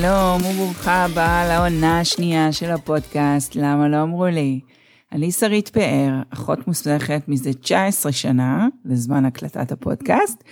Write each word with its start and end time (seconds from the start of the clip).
שלום 0.00 0.42
וברוכה 0.44 1.04
הבאה 1.04 1.48
לעונה 1.48 2.00
השנייה 2.00 2.52
של 2.52 2.70
הפודקאסט 2.70 3.54
למה 3.56 3.88
לא 3.88 4.02
אמרו 4.02 4.26
לי. 4.26 4.60
אני 5.12 5.32
שרית 5.32 5.68
פאר, 5.68 6.12
אחות 6.30 6.66
מוסמכת 6.68 7.22
מזה 7.28 7.52
19 7.52 8.12
שנה, 8.12 8.68
לזמן 8.84 9.24
הקלטת 9.24 9.72
הפודקאסט, 9.72 10.44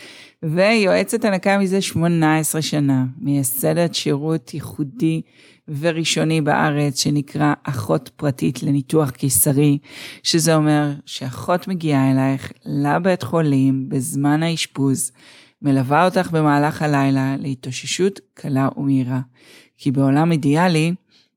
ויועצת 0.42 1.24
הנקה 1.24 1.58
מזה 1.58 1.80
18 1.80 2.62
שנה, 2.62 3.04
מייסדת 3.18 3.94
שירות 3.94 4.54
ייחודי 4.54 5.22
וראשוני 5.80 6.40
בארץ 6.40 7.00
שנקרא 7.00 7.54
אחות 7.64 8.10
פרטית 8.16 8.62
לניתוח 8.62 9.10
קיסרי, 9.10 9.78
שזה 10.22 10.54
אומר 10.54 10.92
שאחות 11.06 11.68
מגיעה 11.68 12.10
אלייך 12.10 12.52
לבית 12.64 13.22
חולים 13.22 13.88
בזמן 13.88 14.42
האשפוז, 14.42 15.12
מלווה 15.62 16.04
אותך 16.04 16.30
במהלך 16.30 16.82
הלילה 16.82 17.36
להתאוששות 17.38 18.20
קלה 18.34 18.68
ומהירה. 18.76 19.20
כי 19.76 19.90
בעולם 19.90 20.32
אידיאלי 20.32 20.94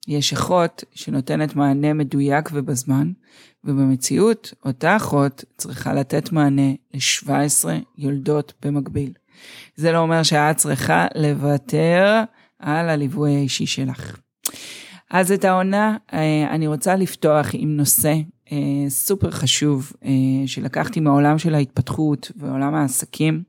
יש 0.08 0.34
אחות 0.34 0.84
שנותנת 0.94 1.56
מענה 1.56 1.94
מדויק 1.94 2.50
ובזמן, 2.54 3.12
ובמציאות 3.64 4.54
אותה 4.66 4.96
אחות 4.96 5.44
צריכה 5.58 5.94
לתת 5.94 6.32
מענה 6.32 6.72
ל-17 6.94 7.66
יולדות 7.98 8.54
במקביל. 8.66 9.14
זה 9.76 9.92
לא 9.92 9.98
אומר 9.98 10.24
שאת 10.24 10.58
צריכה 10.58 11.08
לוותר 11.16 12.24
על 12.60 12.90
הליווי 12.90 13.36
האישי 13.36 13.66
שלך. 13.66 14.18
אז 15.12 15.32
את 15.32 15.46
העונה 15.46 15.98
אה, 16.14 16.48
אני 16.56 16.68
רוצה 16.68 16.96
לפתוח 16.96 17.48
עם 17.54 17.78
נושא 17.78 18.14
סופר 18.90 19.32
חשוב 19.32 19.94
אה, 20.06 20.12
שלקחתי 20.46 21.00
מהעולם 21.00 21.38
של 21.38 21.56
ההתפתחות 21.56 22.32
ועולם 22.36 22.76
העסקים, 22.76 23.44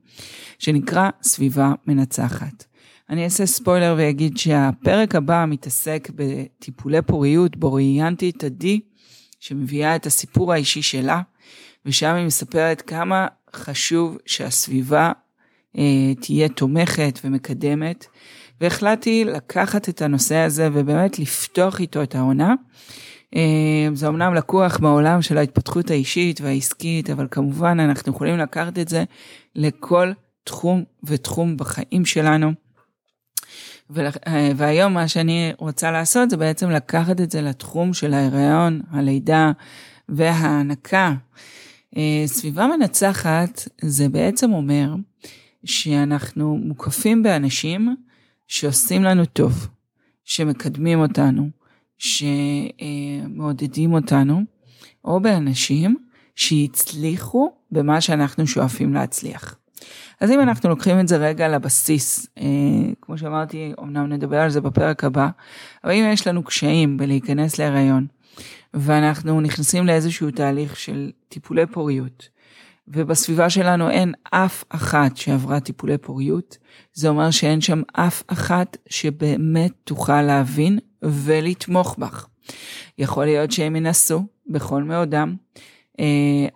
שנקרא 0.59 1.09
סביבה 1.23 1.73
מנצחת. 1.87 2.65
אני 3.09 3.23
אעשה 3.23 3.45
ספוילר 3.45 3.95
ואגיד 3.97 4.37
שהפרק 4.37 5.15
הבא 5.15 5.45
מתעסק 5.47 6.09
בטיפולי 6.15 7.01
פוריות, 7.01 7.57
בו 7.57 7.73
ראיינתי 7.73 8.29
את 8.29 8.43
עדי, 8.43 8.79
שמביאה 9.39 9.95
את 9.95 10.05
הסיפור 10.05 10.53
האישי 10.53 10.81
שלה, 10.81 11.21
ושם 11.85 12.15
היא 12.15 12.25
מספרת 12.25 12.81
כמה 12.81 13.27
חשוב 13.53 14.17
שהסביבה 14.25 15.11
אה, 15.77 16.13
תהיה 16.21 16.49
תומכת 16.49 17.19
ומקדמת, 17.23 18.05
והחלטתי 18.61 19.25
לקחת 19.25 19.89
את 19.89 20.01
הנושא 20.01 20.35
הזה 20.35 20.69
ובאמת 20.73 21.19
לפתוח 21.19 21.79
איתו 21.79 22.03
את 22.03 22.15
העונה. 22.15 22.53
אה, 23.35 23.87
זה 23.93 24.07
אמנם 24.07 24.33
לקוח 24.33 24.79
מהעולם 24.79 25.21
של 25.21 25.37
ההתפתחות 25.37 25.91
האישית 25.91 26.41
והעסקית, 26.41 27.09
אבל 27.09 27.27
כמובן 27.31 27.79
אנחנו 27.79 28.11
יכולים 28.11 28.37
לקחת 28.37 28.79
את 28.79 28.87
זה 28.87 29.03
לכל 29.55 30.11
תחום 30.43 30.83
ותחום 31.03 31.57
בחיים 31.57 32.05
שלנו. 32.05 32.51
אה, 33.97 34.51
והיום 34.55 34.93
מה 34.93 35.07
שאני 35.07 35.53
רוצה 35.57 35.91
לעשות 35.91 36.29
זה 36.29 36.37
בעצם 36.37 36.69
לקחת 36.69 37.21
את 37.21 37.31
זה 37.31 37.41
לתחום 37.41 37.93
של 37.93 38.13
ההיריון, 38.13 38.81
הלידה 38.91 39.51
וההנקה. 40.09 41.13
אה, 41.97 42.23
סביבה 42.25 42.67
מנצחת 42.67 43.69
זה 43.81 44.09
בעצם 44.09 44.53
אומר 44.53 44.95
שאנחנו 45.65 46.57
מוקפים 46.57 47.23
באנשים 47.23 47.95
שעושים 48.47 49.03
לנו 49.03 49.25
טוב, 49.25 49.67
שמקדמים 50.23 50.99
אותנו, 50.99 51.49
שמעודדים 51.97 53.93
אותנו, 53.93 54.41
או 55.05 55.19
באנשים 55.19 55.97
שהצליחו 56.35 57.51
במה 57.71 58.01
שאנחנו 58.01 58.47
שואפים 58.47 58.93
להצליח. 58.93 59.55
אז 60.21 60.31
אם 60.31 60.39
אנחנו 60.39 60.69
לוקחים 60.69 60.99
את 60.99 61.07
זה 61.07 61.17
רגע 61.17 61.47
לבסיס, 61.47 62.27
אה, 62.37 62.43
כמו 63.01 63.17
שאמרתי, 63.17 63.73
אמנם 63.79 64.13
נדבר 64.13 64.39
על 64.39 64.49
זה 64.49 64.61
בפרק 64.61 65.03
הבא, 65.03 65.29
אבל 65.83 65.91
אם 65.91 66.05
יש 66.13 66.27
לנו 66.27 66.43
קשיים 66.43 66.97
בלהיכנס 66.97 67.59
להיריון, 67.59 68.07
ואנחנו 68.73 69.41
נכנסים 69.41 69.87
לאיזשהו 69.87 70.31
תהליך 70.31 70.75
של 70.75 71.11
טיפולי 71.29 71.65
פוריות, 71.65 72.29
ובסביבה 72.87 73.49
שלנו 73.49 73.89
אין 73.89 74.13
אף 74.31 74.63
אחת 74.69 75.17
שעברה 75.17 75.59
טיפולי 75.59 75.97
פוריות, 75.97 76.57
זה 76.93 77.09
אומר 77.09 77.31
שאין 77.31 77.61
שם 77.61 77.81
אף 77.93 78.23
אחת 78.27 78.77
שבאמת 78.89 79.71
תוכל 79.83 80.21
להבין 80.21 80.79
ולתמוך 81.01 81.95
בך. 81.99 82.27
יכול 82.97 83.25
להיות 83.25 83.51
שהם 83.51 83.75
ינסו 83.75 84.25
בכל 84.49 84.83
מאודם, 84.83 85.35
אה, 85.99 86.05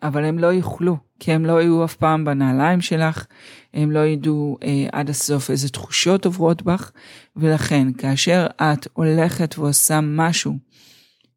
אבל 0.03 0.25
הם 0.25 0.39
לא 0.39 0.47
יוכלו, 0.47 0.97
כי 1.19 1.31
הם 1.31 1.45
לא 1.45 1.61
יהיו 1.61 1.85
אף 1.85 1.95
פעם 1.95 2.25
בנעליים 2.25 2.81
שלך, 2.81 3.25
הם 3.73 3.91
לא 3.91 3.99
ידעו 3.99 4.57
אה, 4.63 4.87
עד 4.91 5.09
הסוף 5.09 5.49
איזה 5.49 5.69
תחושות 5.69 6.25
עוברות 6.25 6.61
בך, 6.61 6.91
ולכן 7.35 7.93
כאשר 7.93 8.47
את 8.55 8.87
הולכת 8.93 9.57
ועושה 9.57 9.99
משהו 10.01 10.57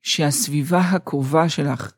שהסביבה 0.03 0.81
הקרובה 0.81 1.49
שלך, 1.49 1.93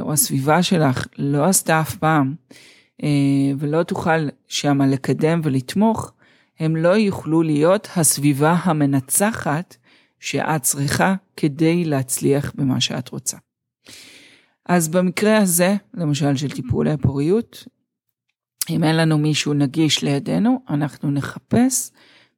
או 0.00 0.12
הסביבה 0.12 0.62
שלך 0.62 1.06
לא 1.18 1.44
עשתה 1.44 1.80
אף 1.80 1.96
פעם, 1.96 2.34
אה, 3.02 3.08
ולא 3.58 3.82
תוכל 3.82 4.28
שמה 4.48 4.86
לקדם 4.86 5.40
ולתמוך, 5.44 6.12
הם 6.58 6.76
לא 6.76 6.88
יוכלו 6.88 7.42
להיות 7.42 7.88
הסביבה 7.96 8.52
המנצחת 8.62 9.76
שאת 10.20 10.62
צריכה 10.62 11.14
כדי 11.36 11.84
להצליח 11.84 12.52
במה 12.54 12.80
שאת 12.80 13.08
רוצה. 13.08 13.36
אז 14.66 14.88
במקרה 14.88 15.36
הזה, 15.36 15.76
למשל 15.94 16.36
של 16.36 16.50
טיפולי 16.50 16.96
פוריות, 16.96 17.64
אם 18.70 18.84
אין 18.84 18.96
לנו 18.96 19.18
מישהו 19.18 19.54
נגיש 19.54 20.02
לידינו, 20.02 20.62
אנחנו 20.68 21.10
נחפש 21.10 21.90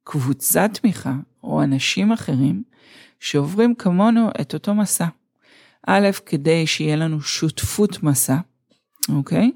קבוצת 0.04 0.70
תמיכה 0.80 1.14
או 1.42 1.62
אנשים 1.62 2.12
אחרים 2.12 2.62
שעוברים 3.20 3.74
כמונו 3.74 4.28
את 4.40 4.54
אותו 4.54 4.74
מסע. 4.74 5.06
א', 5.86 6.08
כדי 6.26 6.66
שיהיה 6.66 6.96
לנו 6.96 7.20
שותפות 7.20 8.02
מסע, 8.02 8.36
אוקיי? 9.08 9.50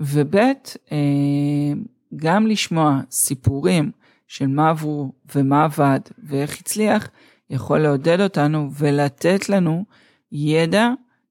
וב', 0.00 0.36
אה, 0.36 1.72
גם 2.16 2.46
לשמוע 2.46 3.00
סיפורים 3.10 3.90
של 4.26 4.46
מה 4.46 4.70
עברו 4.70 5.12
ומה 5.34 5.64
עבד 5.64 6.00
ואיך 6.18 6.60
הצליח, 6.60 7.08
יכול 7.50 7.78
לעודד 7.78 8.20
אותנו 8.20 8.70
ולתת 8.78 9.48
לנו 9.48 9.84
ידע 10.32 10.88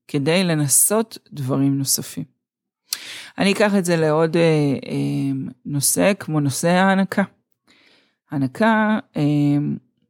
כדי 0.08 0.44
לנסות 0.44 1.18
דברים 1.34 1.78
נוספים. 1.78 2.24
אני 3.38 3.54
אקח 3.54 3.76
את 3.76 3.86
זה 3.86 3.96
לעוד 3.96 4.38
אה, 4.38 4.42
אה, 4.86 5.52
נושא 5.66 6.14
כמו 6.20 6.40
נושא 6.40 6.70
ההנקה. 6.70 7.24
הנקה 8.32 9.00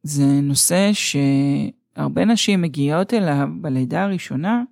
זה 0.03 0.23
נושא 0.25 0.91
שהרבה 1.95 2.25
נשים 2.25 2.61
מגיעות 2.61 3.13
אליו 3.13 3.47
בלידה 3.61 4.03
הראשונה 4.03 4.63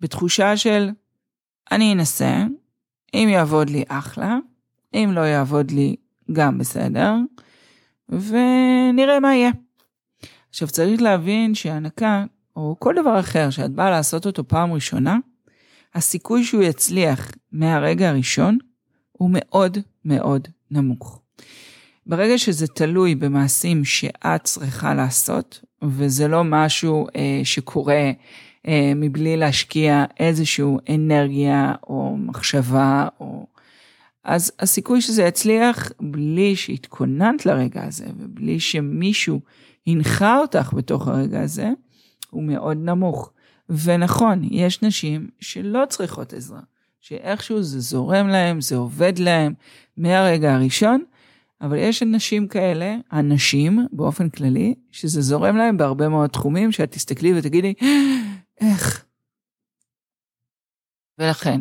בתחושה 0.00 0.56
של 0.56 0.90
אני 1.72 1.92
אנסה, 1.92 2.44
אם 3.14 3.28
יעבוד 3.32 3.70
לי 3.70 3.84
אחלה, 3.88 4.38
אם 4.94 5.10
לא 5.12 5.20
יעבוד 5.20 5.70
לי 5.70 5.96
גם 6.32 6.58
בסדר, 6.58 7.14
ונראה 8.08 9.20
מה 9.20 9.34
יהיה. 9.34 9.50
עכשיו 10.50 10.68
צריך 10.68 11.02
להבין 11.02 11.54
שהנקה, 11.54 12.24
או 12.56 12.76
כל 12.78 12.94
דבר 13.00 13.20
אחר 13.20 13.50
שאת 13.50 13.70
באה 13.70 13.90
לעשות 13.90 14.26
אותו 14.26 14.48
פעם 14.48 14.72
ראשונה, 14.72 15.18
הסיכוי 15.94 16.44
שהוא 16.44 16.62
יצליח 16.62 17.32
מהרגע 17.52 18.08
הראשון 18.08 18.58
הוא 19.12 19.30
מאוד 19.32 19.78
מאוד 20.04 20.48
נמוך. 20.70 21.22
ברגע 22.06 22.38
שזה 22.38 22.66
תלוי 22.66 23.14
במעשים 23.14 23.84
שאת 23.84 24.44
צריכה 24.44 24.94
לעשות, 24.94 25.60
וזה 25.82 26.28
לא 26.28 26.44
משהו 26.44 27.06
אה, 27.16 27.40
שקורה 27.44 28.10
אה, 28.68 28.92
מבלי 28.96 29.36
להשקיע 29.36 30.04
איזושהי 30.20 30.64
אנרגיה 30.94 31.74
או 31.82 32.16
מחשבה, 32.18 33.08
או... 33.20 33.46
אז 34.24 34.52
הסיכוי 34.60 35.00
שזה 35.00 35.22
יצליח 35.22 35.92
בלי 36.00 36.56
שהתכוננת 36.56 37.46
לרגע 37.46 37.84
הזה, 37.84 38.06
ובלי 38.18 38.60
שמישהו 38.60 39.40
הנחה 39.86 40.38
אותך 40.38 40.72
בתוך 40.76 41.08
הרגע 41.08 41.40
הזה, 41.40 41.70
הוא 42.30 42.42
מאוד 42.42 42.76
נמוך. 42.76 43.32
ונכון, 43.68 44.40
יש 44.50 44.82
נשים 44.82 45.28
שלא 45.40 45.84
צריכות 45.88 46.32
עזרה, 46.32 46.60
שאיכשהו 47.00 47.62
זה 47.62 47.80
זורם 47.80 48.28
להם, 48.28 48.60
זה 48.60 48.76
עובד 48.76 49.18
להם 49.18 49.54
מהרגע 49.96 50.54
הראשון, 50.54 51.02
אבל 51.62 51.78
יש 51.78 52.02
נשים 52.02 52.48
כאלה, 52.48 52.96
הנשים 53.10 53.86
באופן 53.92 54.28
כללי, 54.28 54.74
שזה 54.90 55.20
זורם 55.20 55.56
להם 55.56 55.76
בהרבה 55.76 56.08
מאוד 56.08 56.30
תחומים, 56.30 56.72
שאת 56.72 56.90
תסתכלי 56.90 57.38
ותגידי, 57.38 57.74
איך? 58.60 59.04
ולכן, 61.18 61.60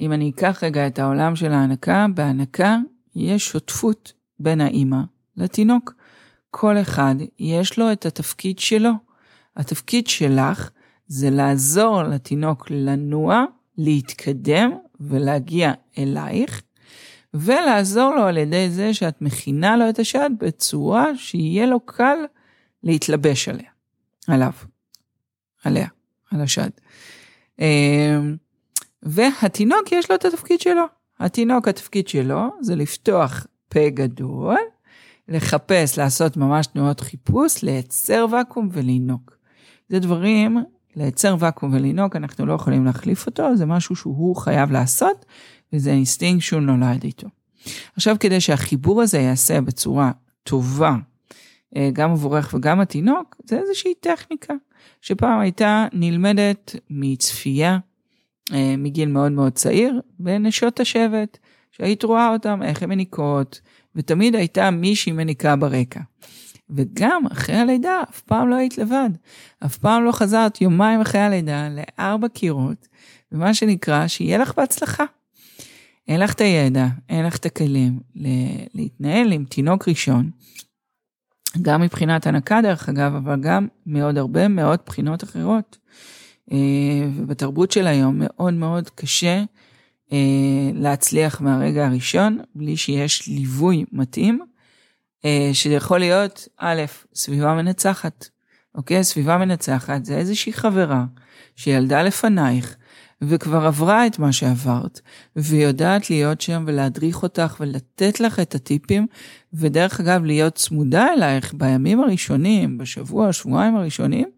אם 0.00 0.12
אני 0.12 0.30
אקח 0.30 0.58
רגע 0.62 0.86
את 0.86 0.98
העולם 0.98 1.36
של 1.36 1.52
ההנקה, 1.52 2.06
בהנקה 2.14 2.78
יש 3.16 3.48
שותפות 3.48 4.12
בין 4.38 4.60
האימא 4.60 5.00
לתינוק. 5.36 5.94
כל 6.50 6.78
אחד 6.78 7.14
יש 7.38 7.78
לו 7.78 7.92
את 7.92 8.06
התפקיד 8.06 8.58
שלו. 8.58 8.90
התפקיד 9.56 10.06
שלך 10.06 10.70
זה 11.06 11.30
לעזור 11.30 12.02
לתינוק 12.02 12.70
לנוע, 12.70 13.44
להתקדם 13.78 14.70
ולהגיע 15.00 15.72
אלייך, 15.98 16.62
ולעזור 17.34 18.14
לו 18.14 18.22
על 18.22 18.38
ידי 18.38 18.70
זה 18.70 18.94
שאת 18.94 19.22
מכינה 19.22 19.76
לו 19.76 19.88
את 19.88 19.98
השד 19.98 20.30
בצורה 20.38 21.16
שיהיה 21.16 21.66
לו 21.66 21.80
קל 21.80 22.18
להתלבש 22.82 23.48
עליה, 23.48 23.70
עליו, 24.28 24.52
עליה, 25.64 25.88
על 26.32 26.40
השד. 26.40 26.70
אמ, 27.58 28.36
והתינוק 29.02 29.92
יש 29.92 30.10
לו 30.10 30.16
את 30.16 30.24
התפקיד 30.24 30.60
שלו. 30.60 30.84
התינוק, 31.20 31.68
התפקיד 31.68 32.08
שלו 32.08 32.42
זה 32.60 32.74
לפתוח 32.76 33.46
פה 33.68 33.88
גדול, 33.88 34.56
לחפש, 35.28 35.98
לעשות 35.98 36.36
ממש 36.36 36.66
תנועות 36.66 37.00
חיפוש, 37.00 37.62
לייצר 37.62 38.26
ואקום 38.30 38.68
ולינוק. 38.72 39.36
זה 39.88 39.98
דברים, 39.98 40.58
לייצר 40.96 41.36
ואקום 41.38 41.74
ולינוק, 41.74 42.16
אנחנו 42.16 42.46
לא 42.46 42.52
יכולים 42.52 42.84
להחליף 42.84 43.26
אותו, 43.26 43.56
זה 43.56 43.66
משהו 43.66 43.96
שהוא 43.96 44.36
חייב 44.36 44.70
לעשות, 44.72 45.26
וזה 45.72 45.90
אינסטינקט 45.90 46.42
שהוא 46.42 46.60
נולד 46.60 47.04
איתו. 47.04 47.28
עכשיו, 47.96 48.16
כדי 48.20 48.40
שהחיבור 48.40 49.02
הזה 49.02 49.18
ייעשה 49.18 49.60
בצורה 49.60 50.10
טובה, 50.42 50.94
אה, 51.76 51.90
גם 51.92 52.12
עבורך 52.12 52.54
וגם 52.54 52.80
התינוק, 52.80 53.36
זה 53.44 53.58
איזושהי 53.58 53.94
טכניקה, 54.00 54.54
שפעם 55.00 55.40
הייתה 55.40 55.86
נלמדת 55.92 56.76
מצפייה 56.90 57.78
אה, 58.52 58.74
מגיל 58.78 59.08
מאוד 59.08 59.32
מאוד 59.32 59.52
צעיר 59.52 60.00
בנשות 60.18 60.80
השבט, 60.80 61.38
שהיית 61.72 62.04
רואה 62.04 62.28
אותם, 62.28 62.62
איך 62.62 62.82
הן 62.82 62.88
מניקות, 62.88 63.60
ותמיד 63.94 64.34
הייתה 64.34 64.70
מישהי 64.70 65.12
מניקה 65.12 65.56
ברקע. 65.56 66.00
וגם 66.70 67.22
אחרי 67.32 67.56
הלידה, 67.56 68.02
אף 68.10 68.20
פעם 68.20 68.48
לא 68.48 68.54
היית 68.54 68.78
לבד. 68.78 69.10
אף 69.64 69.76
פעם 69.76 70.04
לא 70.04 70.12
חזרת 70.12 70.60
יומיים 70.60 71.00
אחרי 71.00 71.20
הלידה 71.20 71.68
לארבע 71.68 72.28
קירות, 72.28 72.88
ומה 73.32 73.54
שנקרא, 73.54 74.06
שיהיה 74.06 74.38
לך 74.38 74.52
בהצלחה. 74.56 75.04
אין 76.08 76.20
לך 76.20 76.32
את 76.32 76.40
הידע, 76.40 76.86
אין 77.08 77.26
לך 77.26 77.36
את 77.36 77.46
הכלים 77.46 78.00
להתנהל 78.74 79.32
עם 79.32 79.44
תינוק 79.44 79.88
ראשון, 79.88 80.30
גם 81.62 81.80
מבחינת 81.80 82.26
הנקה 82.26 82.60
דרך 82.62 82.88
אגב, 82.88 83.14
אבל 83.14 83.40
גם 83.40 83.66
מעוד 83.86 84.18
הרבה 84.18 84.48
מאוד 84.48 84.78
בחינות 84.86 85.24
אחרות. 85.24 85.78
אה, 86.52 87.08
ובתרבות 87.16 87.72
של 87.72 87.86
היום 87.86 88.18
מאוד 88.18 88.54
מאוד 88.54 88.90
קשה 88.90 89.44
אה, 90.12 90.70
להצליח 90.74 91.40
מהרגע 91.40 91.86
הראשון, 91.86 92.38
בלי 92.54 92.76
שיש 92.76 93.28
ליווי 93.28 93.84
מתאים, 93.92 94.40
אה, 95.24 95.50
שיכול 95.52 95.98
להיות, 95.98 96.48
א', 96.58 96.82
סביבה 97.14 97.54
מנצחת. 97.54 98.28
אוקיי? 98.74 99.04
סביבה 99.04 99.38
מנצחת 99.38 100.04
זה 100.04 100.16
איזושהי 100.16 100.52
חברה 100.52 101.04
שילדה 101.56 102.02
לפנייך, 102.02 102.76
וכבר 103.22 103.66
עברה 103.66 104.06
את 104.06 104.18
מה 104.18 104.32
שעברת, 104.32 105.00
ויודעת 105.36 106.10
להיות 106.10 106.40
שם 106.40 106.64
ולהדריך 106.66 107.22
אותך 107.22 107.56
ולתת 107.60 108.20
לך 108.20 108.40
את 108.40 108.54
הטיפים, 108.54 109.06
ודרך 109.52 110.00
אגב, 110.00 110.24
להיות 110.24 110.54
צמודה 110.54 111.06
אלייך 111.12 111.54
בימים 111.54 112.00
הראשונים, 112.00 112.78
בשבוע, 112.78 113.32
שבועיים 113.32 113.76
הראשונים, 113.76 114.28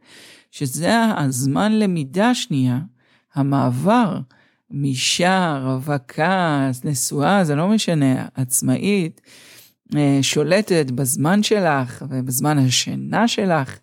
שזה 0.50 0.94
הזמן 1.16 1.72
למידה 1.72 2.34
שנייה, 2.34 2.78
המעבר 3.34 4.18
משער, 4.70 5.66
רווקה, 5.66 6.70
נשואה, 6.84 7.44
זה 7.44 7.54
לא 7.54 7.68
משנה, 7.68 8.26
עצמאית, 8.34 9.20
אה, 9.96 10.18
שולטת 10.22 10.90
בזמן 10.90 11.42
שלך 11.42 12.04
ובזמן 12.08 12.58
השינה 12.58 13.28
שלך, 13.28 13.78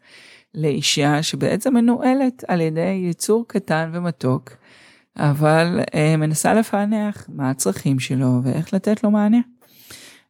לאישה 0.56 1.24
שבעצם 1.24 1.74
מנוהלת 1.74 2.44
על 2.48 2.62
ידי 2.62 3.06
יצור 3.10 3.46
קטן 3.48 3.90
ומתוק, 3.94 4.52
אבל 5.18 5.80
אה, 5.96 6.18
מנסה 6.18 6.54
לפענח 6.54 7.30
מה 7.30 7.50
הצרכים 7.50 8.00
שלו 8.00 8.40
ואיך 8.44 8.74
לתת 8.74 9.04
לו 9.04 9.12
מענה. 9.12 9.38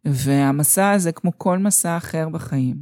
והמסע 0.06 0.92
הזה, 0.92 1.12
כמו 1.12 1.32
כל 1.38 1.58
מסע 1.58 1.98
אחר 1.98 2.30
בחיים, 2.30 2.76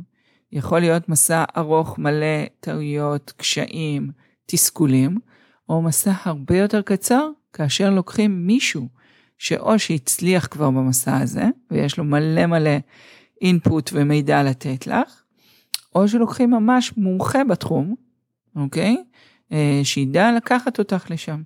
יכול 0.52 0.80
להיות 0.80 1.10
מסע 1.10 1.44
ארוך, 1.58 2.00
מלא 2.00 2.46
טעויות, 2.60 3.34
קשיים, 3.38 4.12
תסכולים, 4.46 5.18
או 5.70 5.82
מסע 5.82 6.14
הרבה 6.24 6.58
יותר 6.58 6.82
קצר, 6.82 7.30
כאשר 7.54 7.90
לוקחים 7.90 8.48
מישהו 8.48 8.88
שאו 9.38 9.80
שהצליח 9.80 10.48
כבר 10.52 10.70
במסע 10.70 11.18
הזה, 11.18 11.46
ויש 11.72 11.98
לו 11.98 12.04
מלא 12.04 12.46
מלא 12.46 12.78
אינפוט 13.42 13.90
ומידע 13.94 14.44
לתת 14.44 14.88
לך, 14.88 15.24
או 15.96 16.08
שלוקחים 16.08 16.52
ממש 16.52 16.98
מומחה 16.98 17.44
בתחום, 17.44 17.96
אוקיי? 18.56 19.04
אה, 19.52 19.82
שידע 19.84 20.32
לקחת 20.38 20.80
אותך 20.80 21.12
לשם. 21.12 21.42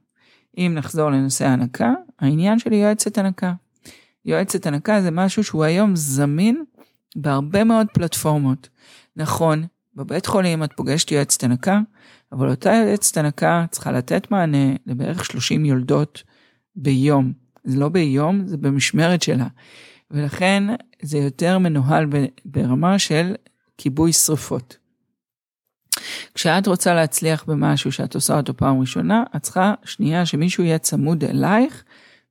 אם 0.58 0.72
נחזור 0.76 1.10
לנושא 1.10 1.46
ההנקה, 1.46 1.94
העניין 2.20 2.60
של 2.60 2.74
יועצת 2.74 3.18
הנקה. 3.18 3.54
יועצת 4.26 4.66
הנקה 4.66 5.02
זה 5.02 5.12
משהו 5.12 5.44
שהוא 5.44 5.64
היום 5.64 5.96
זמין 5.96 6.64
בהרבה 7.16 7.64
מאוד 7.64 7.88
פלטפורמות. 7.94 8.70
נכון, 9.16 9.66
בבית 9.96 10.26
חולים 10.26 10.64
את 10.64 10.74
פוגשת 10.74 11.12
יועצת 11.12 11.44
הנקה, 11.44 11.80
אבל 12.32 12.50
אותה 12.50 12.74
יועצת 12.88 13.18
הנקה 13.18 13.66
צריכה 13.72 13.92
לתת 13.92 14.32
מענה 14.32 14.76
לבערך 14.86 15.26
30 15.26 15.66
יולדות 15.66 16.24
ביום. 16.76 17.34
זה 17.64 17.80
לא 17.80 17.90
ביום, 17.90 18.48
זה 18.48 18.58
במשמרת 18.58 19.22
שלה. 19.22 19.48
ולכן 20.12 20.64
זה 21.02 21.18
יותר 21.18 21.58
מנוהל 21.58 22.06
ברמה 22.46 23.00
של 23.00 23.36
כיבוי 23.78 24.14
שרפות. 24.14 24.78
כשאת 26.34 26.68
רוצה 26.68 26.94
להצליח 26.94 27.44
במשהו 27.48 27.92
שאת 27.92 28.16
עושה 28.16 28.38
אותו 28.38 28.58
פעם 28.58 28.80
ראשונה, 28.80 29.24
את 29.36 29.42
צריכה 29.42 29.74
שנייה 29.86 30.26
שמישהו 30.26 30.64
יהיה 30.64 30.78
צמוד 30.78 31.24
אלייך 31.24 31.84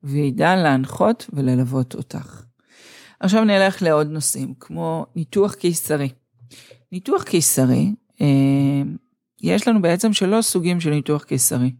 וידע 0.02 0.56
להנחות 0.56 1.30
וללוות 1.32 1.94
אותך. 1.94 2.42
עכשיו 3.20 3.44
נלך 3.44 3.82
לעוד 3.82 4.10
נושאים, 4.10 4.54
כמו 4.60 5.06
ניתוח 5.16 5.54
קיסרי. 5.54 6.08
ניתוח 6.92 7.22
קיסרי, 7.22 7.92
אה, 8.20 8.26
יש 9.42 9.68
לנו 9.68 9.82
בעצם 9.82 10.12
שלוש 10.12 10.46
סוגים 10.46 10.80
של 10.80 10.90
ניתוח 10.90 11.24
קיסרי. 11.24 11.70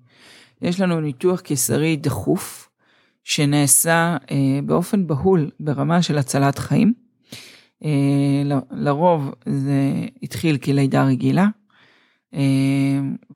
יש 0.63 0.81
לנו 0.81 1.01
ניתוח 1.01 1.41
קיסרי 1.41 1.97
דחוף, 1.97 2.69
שנעשה 3.25 4.17
אה, 4.31 4.61
באופן 4.65 5.07
בהול 5.07 5.51
ברמה 5.61 6.03
של 6.03 6.19
הצלת 6.19 6.59
חיים. 6.59 6.95
אה, 7.85 8.59
לרוב 8.71 9.31
זה 9.47 10.05
התחיל 10.23 10.57
כלידה 10.57 11.05
רגילה, 11.05 11.47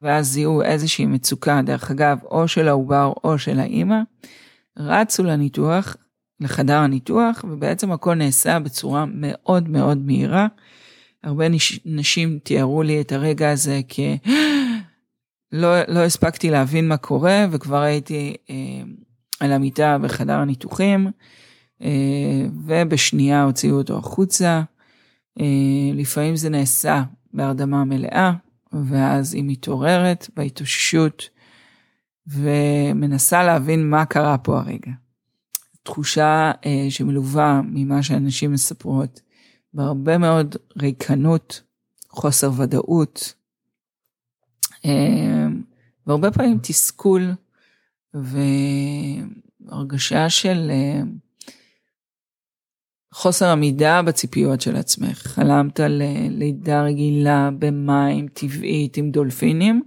ואז 0.03 0.27
זיהו 0.27 0.63
איזושהי 0.63 1.07
מצוקה, 1.07 1.61
דרך 1.63 1.91
אגב, 1.91 2.19
או 2.25 2.49
של 2.49 2.69
העובר 2.69 3.13
או 3.25 3.39
של 3.39 3.61
האימא, 3.61 4.01
רצו 4.79 5.25
לניתוח, 5.25 5.97
לחדר 6.41 6.79
הניתוח, 6.79 7.45
ובעצם 7.49 7.93
הכל 7.93 8.15
נעשה 8.15 8.59
בצורה 8.59 9.05
מאוד 9.09 9.69
מאוד 9.69 9.99
מהירה. 9.99 10.47
הרבה 11.25 11.45
נשים 11.85 12.39
תיארו 12.43 12.83
לי 12.83 13.01
את 13.01 13.13
הרגע 13.13 13.51
הזה 13.51 13.81
כ... 13.89 14.01
לא, 15.53 15.75
לא 15.89 16.05
הספקתי 16.05 16.51
להבין 16.51 16.89
מה 16.89 16.97
קורה, 16.97 17.47
וכבר 17.51 17.81
הייתי 17.81 18.35
אה, 18.51 18.83
על 19.41 19.53
המיטה 19.53 19.99
בחדר 19.99 20.39
הניתוחים, 20.39 21.11
אה, 21.83 22.47
ובשנייה 22.67 23.43
הוציאו 23.43 23.77
אותו 23.77 23.99
החוצה. 23.99 24.63
אה, 25.41 25.91
לפעמים 25.95 26.37
זה 26.37 26.49
נעשה 26.49 27.03
בהרדמה 27.33 27.85
מלאה, 27.85 28.33
ואז 28.73 29.35
היא 29.35 29.45
מתעוררת 29.47 30.31
בהתאוששות 30.37 31.29
ומנסה 32.27 33.43
להבין 33.43 33.91
מה 33.91 34.07
קרה 34.07 34.39
פה 34.39 34.59
הרגע. 34.59 34.93
תחושה 35.83 36.53
אה, 36.67 36.87
שמלווה 36.91 37.61
ממה 37.65 38.03
שאנשים 38.03 38.53
מספרות, 38.53 39.21
בהרבה 39.75 40.19
מאוד 40.19 40.57
ריקנות, 40.83 41.63
חוסר 42.11 42.51
ודאות, 42.57 43.35
והרבה 46.07 46.31
פעמים 46.31 46.59
תסכול 46.63 47.23
והרגשה 49.65 50.31
של 50.31 50.71
חוסר 53.13 53.49
עמידה 53.49 54.03
בציפיות 54.03 54.61
של 54.61 54.77
עצמך. 54.77 55.27
חלמת 55.27 55.81
על 55.81 56.03
לידה 56.31 56.83
רגילה 56.83 57.51
במים 57.59 58.29
טבעית 58.29 58.97
עם 58.97 59.11
דולפינים, 59.11 59.83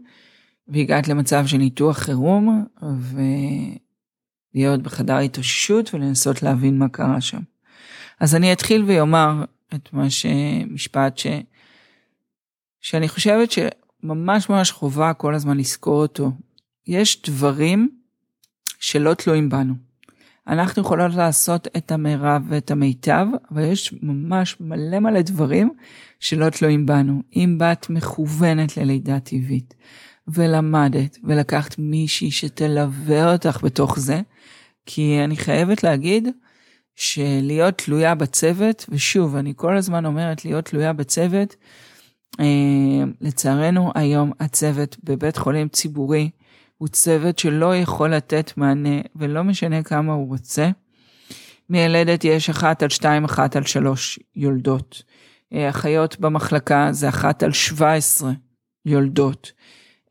והגעת 0.68 1.08
למצב 1.08 1.46
של 1.46 1.58
ניתוח 1.58 1.98
חירום, 1.98 2.66
ולהיות 4.54 4.82
בחדר 4.82 5.18
התאוששות 5.18 5.94
ולנסות 5.94 6.44
להבין 6.44 6.78
מה 6.78 6.90
קרה 6.90 7.22
שם. 7.22 7.40
אז 8.20 8.36
אני 8.36 8.54
אתחיל 8.54 8.84
ואומר 8.88 9.44
את 9.76 9.94
מה 9.94 10.10
שמשפט 10.10 11.18
ש... 11.18 11.28
שאני 12.82 13.10
חושבת 13.10 13.52
שממש 13.52 14.50
ממש 14.50 14.72
חובה 14.72 15.14
כל 15.14 15.36
הזמן 15.36 15.58
לזכור 15.58 16.02
אותו. 16.02 16.32
יש 16.88 17.22
דברים 17.22 17.90
שלא 18.80 19.14
תלויים 19.14 19.50
בנו. 19.50 19.93
אנחנו 20.48 20.82
יכולות 20.82 21.14
לעשות 21.14 21.68
את 21.78 21.92
המרב 21.92 22.42
ואת 22.50 22.72
המיטב, 22.72 23.28
אבל 23.52 23.64
יש 23.64 23.94
ממש 24.02 24.58
מלא 24.60 25.00
מלא 25.00 25.22
דברים 25.22 25.72
שלא 26.20 26.50
תלויים 26.50 26.86
בנו. 26.86 27.22
אם 27.36 27.56
בת 27.60 27.90
מכוונת 27.90 28.78
ללידה 28.78 29.20
טבעית, 29.20 29.74
ולמדת, 30.28 31.18
ולקחת 31.24 31.76
מישהי 31.80 32.32
שתלווה 32.32 33.32
אותך 33.32 33.60
בתוך 33.64 34.00
זה, 34.00 34.22
כי 34.86 35.20
אני 35.24 35.38
חייבת 35.38 35.84
להגיד 35.84 36.28
שלהיות 36.96 37.78
תלויה 37.78 38.16
בצוות, 38.16 38.86
ושוב, 38.90 39.36
אני 39.36 39.54
כל 39.56 39.78
הזמן 39.78 40.06
אומרת 40.06 40.46
להיות 40.46 40.66
תלויה 40.66 40.94
בצוות, 40.94 41.56
אה, 42.40 43.04
לצערנו 43.22 43.92
היום 43.96 44.32
הצוות 44.40 44.98
בבית 45.04 45.38
חולים 45.38 45.68
ציבורי 45.68 46.30
הוא 46.78 46.88
צוות 46.88 47.40
שלא 47.40 47.76
יכול 47.76 48.14
לתת 48.14 48.52
מענה, 48.58 49.02
ולא 49.16 49.44
משנה 49.44 49.84
כמה 49.84 50.14
הוא 50.14 50.28
רוצה. 50.28 50.70
מילדת 51.70 52.24
יש 52.24 52.50
אחת 52.50 52.84
על 52.84 52.90
שתיים, 52.90 53.24
אחת 53.24 53.56
על 53.56 53.64
שלוש 53.64 54.20
יולדות. 54.36 55.04
אה, 55.54 55.70
אחיות 55.70 56.20
במחלקה 56.20 56.88
זה 56.92 57.10
אחת 57.10 57.44
על 57.44 57.52
שבע 57.52 57.94
עשרה 57.94 58.32
יולדות. 58.86 59.52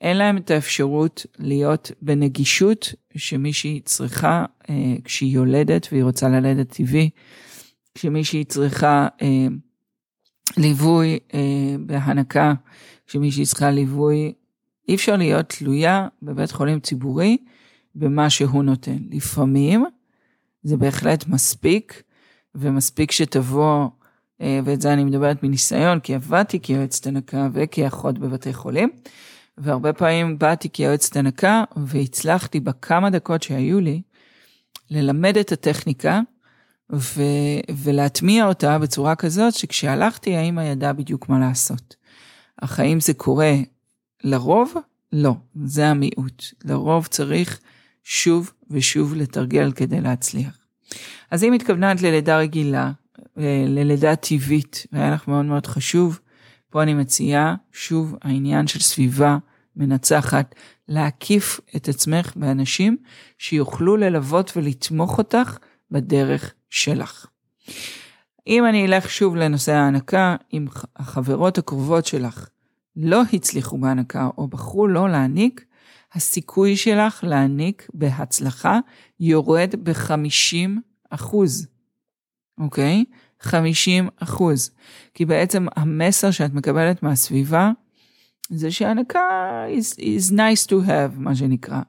אין 0.01 0.17
להם 0.17 0.37
את 0.37 0.51
האפשרות 0.51 1.27
להיות 1.39 1.91
בנגישות 2.03 2.95
שמישהי 3.17 3.81
צריכה 3.81 4.45
אה, 4.71 4.95
כשהיא 5.05 5.35
יולדת 5.35 5.89
והיא 5.93 6.05
רוצה 6.05 6.29
ללדת 6.29 6.71
טבעי, 6.77 7.11
כשמישהי 7.95 8.45
צריכה 8.45 9.09
אה, 9.23 9.47
ליווי 10.57 11.19
אה, 11.35 11.77
בהנקה, 11.87 12.55
כשמישהי 13.07 13.47
צריכה 13.47 13.71
ליווי, 13.71 14.33
אי 14.89 14.95
אפשר 14.95 15.17
להיות 15.17 15.49
תלויה 15.49 16.09
בבית 16.23 16.51
חולים 16.51 16.81
ציבורי 16.81 17.37
במה 17.95 18.31
שהוא 18.31 18.63
נותן. 18.63 18.99
לפעמים 19.11 19.85
זה 20.63 20.77
בהחלט 20.77 21.27
מספיק, 21.27 22.03
ומספיק 22.55 23.11
שתבוא, 23.11 23.89
אה, 24.41 24.61
ואת 24.65 24.81
זה 24.81 24.93
אני 24.93 25.05
מדברת 25.05 25.43
מניסיון, 25.43 26.01
כי 26.01 26.15
עבדתי 26.15 26.61
כיועצת 26.61 27.07
הנקה 27.07 27.49
וכאחות 27.53 28.19
בבתי 28.19 28.53
חולים. 28.53 28.91
והרבה 29.59 29.93
פעמים 29.93 30.39
באתי 30.39 30.69
כיועצת 30.71 31.17
הנקה 31.17 31.65
והצלחתי 31.77 32.61
בכמה 32.61 33.11
דקות 33.11 33.43
שהיו 33.43 33.81
לי 33.81 34.03
ללמד 34.91 35.37
את 35.37 35.53
הטכניקה 35.53 36.21
ו- 36.93 37.61
ולהטמיע 37.77 38.47
אותה 38.47 38.79
בצורה 38.79 39.15
כזאת 39.15 39.55
שכשהלכתי 39.55 40.37
האמא 40.37 40.61
ידעה 40.61 40.93
בדיוק 40.93 41.29
מה 41.29 41.39
לעשות. 41.39 41.97
אך 42.61 42.81
האם 42.81 43.01
זה 43.01 43.15
קורה 43.15 43.55
לרוב? 44.25 44.75
לא, 45.13 45.35
זה 45.65 45.87
המיעוט. 45.89 46.45
לרוב 46.65 47.07
צריך 47.07 47.61
שוב 48.05 48.53
ושוב 48.71 49.15
לתרגל 49.15 49.73
כדי 49.73 50.01
להצליח. 50.01 50.59
אז 51.31 51.45
אם 51.45 51.53
התכוונת 51.53 52.03
ללידה 52.03 52.39
רגילה, 52.39 52.93
אה, 53.39 53.65
ללידה 53.69 54.17
טבעית, 54.17 54.87
והיה 54.93 55.11
לך 55.11 55.29
מאוד 55.29 55.45
מאוד 55.45 55.67
חשוב, 55.67 56.21
פה 56.71 56.83
אני 56.83 56.95
מציעה 56.95 57.55
שוב 57.73 58.17
העניין 58.23 58.67
של 58.67 58.81
סביבה 58.81 59.39
מנצחת, 59.77 60.55
להקיף 60.89 61.61
את 61.77 61.89
עצמך 61.89 62.33
באנשים 62.37 62.97
שיוכלו 63.39 63.97
ללוות 63.97 64.53
ולתמוך 64.57 65.19
אותך 65.19 65.59
בדרך 65.91 66.55
שלך. 66.71 67.27
אם 68.47 68.67
אני 68.67 68.87
אלך 68.87 69.11
שוב 69.11 69.37
לנושא 69.37 69.73
ההנקה, 69.73 70.37
אם 70.53 70.67
החברות 70.97 71.59
הקרובות 71.59 72.07
שלך 72.07 72.49
לא 72.97 73.23
הצליחו 73.33 73.79
בהנקה 73.79 74.29
או 74.39 74.49
בחרו 74.49 74.87
לא 74.87 75.09
להעניק, 75.09 75.65
הסיכוי 76.15 76.77
שלך 76.77 77.25
להעניק 77.27 77.89
בהצלחה 77.95 78.79
יורד 79.21 79.75
ב-50 79.83 80.71
אחוז, 81.11 81.67
אוקיי? 82.59 83.05
50 83.41 84.09
אחוז. 84.17 84.71
כי 85.15 85.25
בעצם 85.25 85.67
המסר 85.77 86.31
שאת 86.31 86.55
מקבלת 86.55 87.03
מהסביבה, 87.03 87.71
זה 88.51 88.71
שהנקה 88.71 89.21
is, 89.79 89.99
is 89.99 90.33
nice 90.33 90.69
to 90.69 90.87
have, 90.87 91.17
מה 91.17 91.35
שנקרא. 91.35 91.81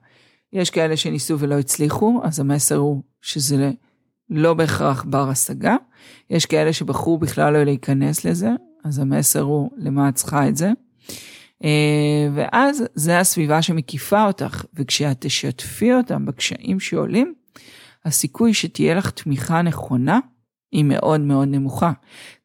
יש 0.53 0.69
כאלה 0.69 0.97
שניסו 0.97 1.39
ולא 1.39 1.59
הצליחו, 1.59 2.21
אז 2.23 2.39
המסר 2.39 2.75
הוא 2.75 3.03
שזה 3.21 3.71
לא 4.29 4.53
בהכרח 4.53 5.03
בר 5.03 5.29
השגה. 5.29 5.75
יש 6.29 6.45
כאלה 6.45 6.73
שבחרו 6.73 7.17
בכלל 7.17 7.53
לא 7.53 7.63
להיכנס 7.63 8.25
לזה, 8.25 8.49
אז 8.83 8.99
המסר 8.99 9.41
הוא 9.41 9.71
למה 9.77 10.09
את 10.09 10.15
צריכה 10.15 10.47
את 10.49 10.57
זה. 10.57 10.71
אה, 11.63 12.27
ואז 12.35 12.83
זה 12.93 13.19
הסביבה 13.19 13.61
שמקיפה 13.61 14.25
אותך, 14.25 14.65
וכשאת 14.73 15.17
תשתפי 15.19 15.93
אותם 15.93 16.25
בקשיים 16.25 16.79
שעולים, 16.79 17.33
הסיכוי 18.05 18.53
שתהיה 18.53 18.95
לך 18.95 19.09
תמיכה 19.09 19.61
נכונה 19.61 20.19
היא 20.71 20.83
מאוד 20.83 21.21
מאוד 21.21 21.47
נמוכה. 21.47 21.91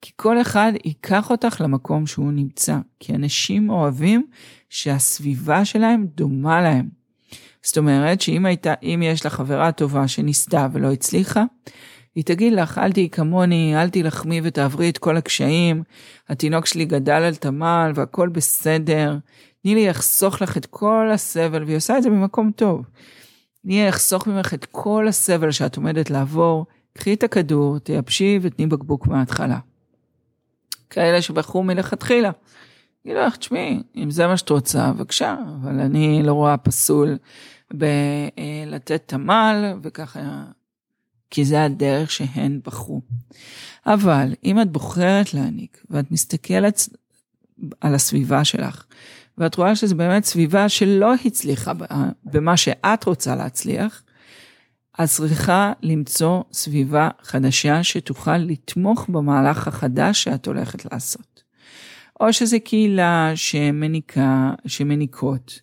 כי 0.03 0.11
כל 0.17 0.41
אחד 0.41 0.73
ייקח 0.85 1.31
אותך 1.31 1.61
למקום 1.61 2.07
שהוא 2.07 2.33
נמצא. 2.33 2.79
כי 3.01 3.15
אנשים 3.15 3.71
אוהבים 3.71 4.27
שהסביבה 4.71 5.65
שלהם 5.65 6.07
דומה 6.15 6.61
להם. 6.61 6.89
זאת 7.63 7.79
אומרת 7.79 8.21
שאם 8.21 8.47
הייתה, 8.47 8.75
אם 8.83 9.03
יש 9.05 9.27
לך 9.27 9.35
חברה 9.35 9.73
טובה 9.73 10.09
שניסתה 10.09 10.69
ולא 10.73 10.93
הצליחה, 10.93 11.45
היא 12.19 12.25
תגיד 12.25 12.53
לך, 12.53 12.79
אל 12.79 12.93
תהיי 12.93 13.11
כמוני, 13.11 13.83
אל 13.83 13.89
תילחמי 13.89 14.41
ותעברי 14.45 14.91
את 14.91 14.99
כל 14.99 15.17
הקשיים, 15.17 15.83
התינוק 16.29 16.67
שלי 16.67 16.85
גדל 16.85 17.13
על 17.13 17.35
תמ"ל 17.35 17.93
והכל 17.95 18.29
בסדר, 18.29 19.17
תני 19.63 19.75
לי 19.75 19.89
לחסוך 19.89 20.43
לך 20.43 20.57
את 20.57 20.67
כל 20.67 21.11
הסבל, 21.13 21.65
והיא 21.65 21.77
עושה 21.77 21.99
את 21.99 22.03
זה 22.03 22.11
ממקום 22.11 22.51
טוב. 22.57 22.85
תני 23.63 23.81
לי 23.83 23.89
לחסוך 23.89 24.27
ממך 24.27 24.55
את 24.55 24.65
כל 24.65 25.09
הסבל 25.09 25.51
שאת 25.51 25.77
עומדת 25.77 26.11
לעבור, 26.11 26.67
קחי 26.93 27.15
את 27.15 27.23
הכדור, 27.23 27.79
תייבשי 27.79 28.39
ותני 28.43 28.67
בקבוק 28.67 29.07
מההתחלה. 29.07 29.59
כאלה 30.91 31.23
שבחרו 31.23 31.63
מלכתחילה. 31.63 32.31
יגידו 33.05 33.21
לך, 33.21 33.37
תשמעי, 33.37 33.83
אם 33.97 34.11
זה 34.11 34.27
מה 34.27 34.37
שאת 34.37 34.51
רוצה, 34.51 34.93
בבקשה, 34.93 35.37
אבל 35.63 35.81
אני 35.81 36.23
לא 36.23 36.33
רואה 36.33 36.57
פסול 36.57 37.19
בלתת 37.75 39.03
תמ"ל 39.07 39.73
וככה, 39.83 40.21
כי 41.31 41.45
זה 41.45 41.65
הדרך 41.65 42.11
שהן 42.11 42.61
בחרו. 42.65 43.01
אבל 43.87 44.35
אם 44.45 44.61
את 44.61 44.73
בוחרת 44.73 45.35
להעניק 45.35 45.85
ואת 45.91 46.11
מסתכלת 46.11 46.89
על 47.81 47.95
הסביבה 47.95 48.45
שלך, 48.45 48.85
ואת 49.39 49.55
רואה 49.55 49.77
שזו 49.77 49.97
באמת 49.97 50.25
סביבה 50.25 50.69
שלא 50.69 51.15
הצליחה 51.25 51.73
במה 52.25 52.57
שאת 52.57 53.05
רוצה 53.05 53.37
להצליח, 53.37 54.03
את 55.03 55.09
צריכה 55.09 55.73
למצוא 55.83 56.43
סביבה 56.53 57.09
חדשה 57.23 57.83
שתוכל 57.83 58.37
לתמוך 58.37 59.07
במהלך 59.09 59.69
החדש 59.69 60.23
שאת 60.23 60.47
הולכת 60.47 60.93
לעשות. 60.93 61.43
או 62.21 62.33
שזה 62.33 62.59
קהילה 62.59 63.33
שמניקה, 63.35 64.51
שמניקות. 64.67 65.61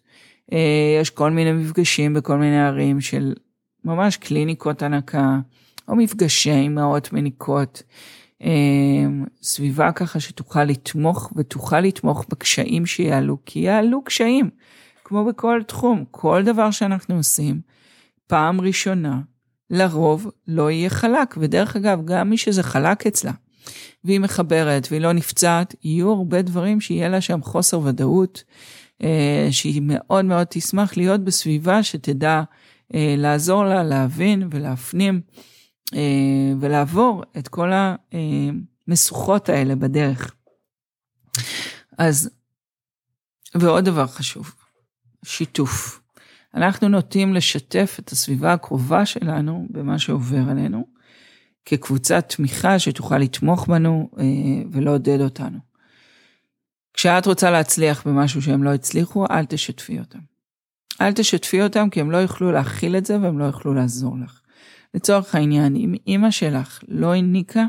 אה, 0.54 0.98
יש 1.02 1.10
כל 1.10 1.32
מיני 1.32 1.52
מפגשים 1.52 2.14
בכל 2.14 2.38
מיני 2.38 2.62
ערים 2.62 3.02
של 3.02 3.34
ממש 3.86 4.18
קליניקות 4.18 4.82
הנקה, 4.82 5.40
או 5.88 5.96
מפגשי 5.96 6.52
אימהות 6.52 7.14
מניקות. 7.14 7.84
אה, 8.42 9.06
סביבה 9.42 9.92
ככה 9.92 10.20
שתוכל 10.20 10.64
לתמוך 10.64 11.34
ותוכל 11.36 11.80
לתמוך 11.80 12.26
בקשיים 12.30 12.86
שיעלו, 12.86 13.38
כי 13.46 13.60
יעלו 13.60 14.04
קשיים, 14.04 14.50
כמו 15.04 15.26
בכל 15.26 15.62
תחום, 15.68 16.04
כל 16.12 16.44
דבר 16.46 16.72
שאנחנו 16.72 17.16
עושים. 17.16 17.62
פעם 18.28 18.62
ראשונה, 18.62 19.20
לרוב 19.70 20.32
לא 20.48 20.72
יהיה 20.72 20.90
חלק, 20.90 21.36
ודרך 21.38 21.76
אגב, 21.76 22.06
גם 22.06 22.30
מי 22.30 22.38
שזה 22.38 22.64
חלק 22.64 23.08
אצלה, 23.08 23.32
והיא 24.04 24.20
מחברת 24.20 24.88
והיא 24.92 25.02
לא 25.02 25.14
נפצעת, 25.14 25.76
יהיו 25.84 26.12
הרבה 26.12 26.42
דברים 26.42 26.82
שיהיה 26.82 27.10
לה 27.10 27.22
שם 27.22 27.42
חוסר 27.42 27.80
ודאות, 27.80 28.44
אה, 29.04 29.48
שהיא 29.52 29.82
מאוד 29.86 30.26
מאוד 30.26 30.48
תשמח 30.50 30.98
להיות 30.98 31.24
בסביבה 31.24 31.84
שתדע 31.84 32.42
לעזור 32.94 33.66
לה 33.66 33.84
להבין 33.84 34.48
ולהפנים 34.52 35.22
אה, 35.94 36.54
ולעבור 36.60 37.24
את 37.38 37.48
כל 37.48 37.72
המשוכות 38.88 39.50
האלה 39.50 39.76
בדרך. 39.76 40.36
אז, 41.98 42.30
ועוד 43.56 43.86
דבר 43.86 44.08
חשוב, 44.08 44.56
שיתוף. 45.26 46.02
אנחנו 46.54 46.88
נוטים 46.88 47.34
לשתף 47.34 47.98
את 48.00 48.10
הסביבה 48.10 48.54
הקרובה 48.54 49.06
שלנו 49.06 49.68
במה 49.70 50.00
שעובר 50.00 50.50
עלינו, 50.50 50.88
כקבוצת 51.66 52.34
תמיכה 52.36 52.80
שתוכל 52.80 53.18
לתמוך 53.18 53.68
בנו 53.68 54.10
אה, 54.20 54.24
ולעודד 54.72 55.22
אותנו. 55.22 55.58
כשאת 56.94 57.26
רוצה 57.26 57.52
להצליח 57.52 58.08
במשהו 58.08 58.42
שהם 58.42 58.64
לא 58.64 58.74
הצליחו, 58.74 59.26
אל 59.32 59.46
תשתפי 59.46 60.00
אותם. 60.00 60.35
אל 61.02 61.14
תשתפי 61.14 61.62
אותם 61.62 61.90
כי 61.90 62.02
הם 62.02 62.12
לא 62.12 62.18
יוכלו 62.18 62.52
להכיל 62.52 62.98
את 62.98 63.06
זה 63.06 63.20
והם 63.22 63.40
לא 63.40 63.46
יוכלו 63.46 63.74
לעזור 63.74 64.18
לך. 64.24 64.42
לצורך 64.94 65.36
העניין, 65.36 65.76
אם 65.76 65.94
אימא 66.08 66.32
שלך 66.32 66.80
לא 66.88 67.16
הניקה, 67.16 67.66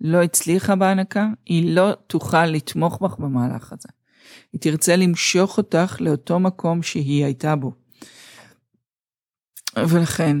לא 0.00 0.22
הצליחה 0.22 0.76
בהנקה, 0.76 1.28
היא 1.46 1.74
לא 1.74 1.92
תוכל 2.06 2.46
לתמוך 2.46 3.02
בך 3.02 3.18
במהלך 3.18 3.72
הזה. 3.72 3.88
היא 4.52 4.60
תרצה 4.60 4.96
למשוך 4.96 5.58
אותך 5.58 5.96
לאותו 6.00 6.40
מקום 6.40 6.82
שהיא 6.82 7.24
הייתה 7.24 7.56
בו. 7.56 7.72
ולכן, 9.78 10.36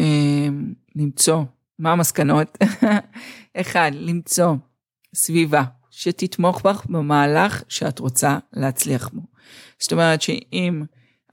אה, 0.00 0.48
למצוא, 0.96 1.44
מה 1.78 1.92
המסקנות? 1.92 2.58
אחד, 3.60 3.90
למצוא 3.94 4.54
סביבה 5.14 5.64
שתתמוך 5.90 6.66
בך 6.66 6.86
במהלך 6.88 7.62
שאת 7.68 7.98
רוצה 7.98 8.38
להצליח 8.52 9.08
בו. 9.12 9.22
זאת 9.78 9.92
אומרת 9.92 10.22
שאם 10.22 10.82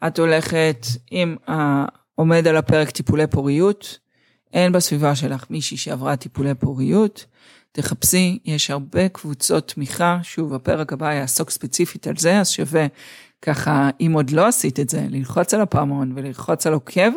את 0.08 0.20
הולכת, 0.20 0.86
אם 1.12 1.36
עומד 2.16 2.48
על 2.48 2.58
הפרק 2.58 2.90
טיפולי 2.90 3.28
פוריות, 3.28 4.00
אין 4.54 4.72
בסביבה 4.72 5.16
שלך 5.16 5.46
מישהי 5.50 5.78
שעברה 5.78 6.16
טיפולי 6.16 6.56
פוריות, 6.56 7.26
תחפשי, 7.72 8.40
יש 8.46 8.72
הרבה 8.72 9.10
קבוצות 9.10 9.68
תמיכה, 9.68 10.20
שוב, 10.24 10.54
הפרק 10.54 10.94
הבא 10.94 11.14
יעסוק 11.14 11.50
ספציפית 11.50 12.08
על 12.08 12.18
זה, 12.18 12.40
אז 12.40 12.50
שווה 12.50 12.88
ככה, 13.42 13.90
אם 14.02 14.12
עוד 14.14 14.30
לא 14.30 14.48
עשית 14.48 14.80
את 14.80 14.90
זה, 14.90 15.06
ללחוץ 15.10 15.54
על 15.54 15.62
הפעמון 15.62 16.12
וללחוץ 16.16 16.68
על 16.68 16.74
עוקב, 16.74 17.12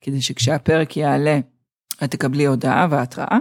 כדי 0.00 0.22
שכשהפרק 0.22 0.96
יעלה, 0.96 1.40
את 2.04 2.10
תקבלי 2.10 2.46
הודעה 2.46 2.86
והתראה. 2.90 3.38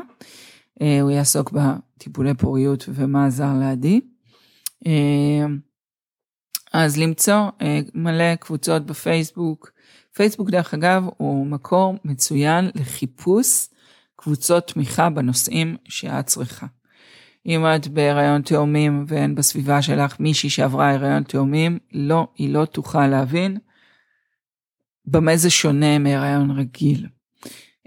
אה, 0.81 1.01
הוא 1.01 1.11
יעסוק 1.11 1.51
בטיפולי 1.51 2.33
פוריות 2.33 2.85
ומה 2.89 3.25
עזר 3.25 3.53
לעדי. 3.59 4.01
אז 6.73 6.97
למצוא 6.97 7.49
אה, 7.61 7.79
מלא 7.93 8.35
קבוצות 8.35 8.85
בפייסבוק. 8.85 9.71
פייסבוק, 10.13 10.49
דרך 10.49 10.73
אגב, 10.73 11.05
הוא 11.17 11.47
מקור 11.47 11.95
מצוין 12.05 12.69
לחיפוש 12.75 13.67
קבוצות 14.15 14.67
תמיכה 14.67 15.09
בנושאים 15.09 15.77
שאת 15.85 16.25
צריכה. 16.25 16.67
אם 17.45 17.65
את 17.65 17.87
בהיריון 17.87 18.41
תאומים 18.41 19.05
ואין 19.07 19.35
בסביבה 19.35 19.81
שלך 19.81 20.19
מישהי 20.19 20.49
שעברה 20.49 20.93
הריון 20.93 21.23
תאומים, 21.23 21.79
לא, 21.93 22.27
היא 22.35 22.53
לא 22.53 22.65
תוכל 22.65 23.07
להבין 23.07 23.57
במה 25.05 25.37
זה 25.37 25.49
שונה 25.49 25.99
מהריון 25.99 26.51
רגיל. 26.51 27.07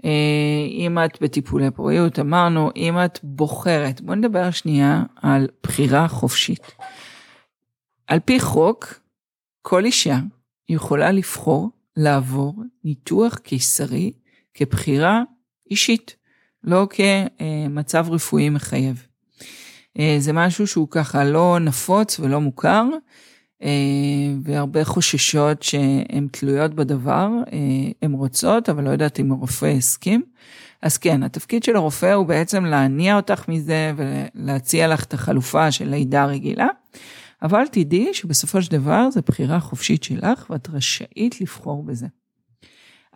אה, 0.05 0.67
אם 0.69 0.97
את 1.05 1.21
בטיפולי 1.21 1.71
פוריות, 1.71 2.19
אמרנו, 2.19 2.69
אם 2.75 2.97
את 3.05 3.19
בוחרת, 3.23 4.01
בוא 4.01 4.15
נדבר 4.15 4.51
שנייה 4.51 5.03
על 5.21 5.47
בחירה 5.63 6.07
חופשית. 6.07 6.75
על 8.07 8.19
פי 8.19 8.39
חוק, 8.39 8.99
כל 9.61 9.85
אישה 9.85 10.19
יכולה 10.69 11.11
לבחור 11.11 11.69
לעבור 11.97 12.53
ניתוח 12.83 13.35
קיסרי 13.35 14.11
כבחירה 14.53 15.23
אישית, 15.71 16.15
לא 16.63 16.87
כמצב 16.89 18.05
רפואי 18.09 18.49
מחייב. 18.49 19.07
אה, 19.99 20.15
זה 20.19 20.33
משהו 20.33 20.67
שהוא 20.67 20.87
ככה 20.91 21.23
לא 21.23 21.57
נפוץ 21.61 22.19
ולא 22.19 22.41
מוכר, 22.41 22.83
אה, 23.63 23.69
והרבה 24.43 24.85
חוששות 24.85 25.63
שהן 25.63 26.27
תלויות 26.31 26.73
בדבר, 26.73 27.29
אה, 27.53 27.57
הן 28.01 28.11
רוצות, 28.11 28.69
אבל 28.69 28.83
לא 28.83 28.89
יודעת 28.89 29.19
אם 29.19 29.31
הרופא 29.31 29.65
הסכים. 29.65 30.23
אז 30.81 30.97
כן, 30.97 31.23
התפקיד 31.23 31.63
של 31.63 31.75
הרופא 31.75 32.13
הוא 32.13 32.25
בעצם 32.25 32.65
להניע 32.65 33.15
אותך 33.15 33.49
מזה 33.49 33.93
ולהציע 33.95 34.87
לך 34.87 35.03
את 35.03 35.13
החלופה 35.13 35.71
של 35.71 35.89
לידה 35.89 36.25
רגילה, 36.25 36.67
אבל 37.41 37.63
תדעי 37.71 38.13
שבסופו 38.13 38.61
של 38.61 38.71
דבר 38.71 39.11
זו 39.11 39.21
בחירה 39.25 39.59
חופשית 39.59 40.03
שלך 40.03 40.49
ואת 40.49 40.69
רשאית 40.69 41.41
לבחור 41.41 41.83
בזה. 41.83 42.07